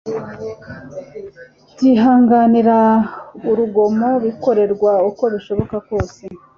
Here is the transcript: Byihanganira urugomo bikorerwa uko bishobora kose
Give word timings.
Byihanganira 1.73 2.77
urugomo 3.49 4.09
bikorerwa 4.23 4.91
uko 5.09 5.23
bishobora 5.33 5.77
kose 5.87 6.21